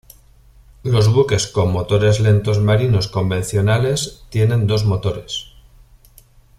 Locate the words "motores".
1.71-2.19, 4.83-5.51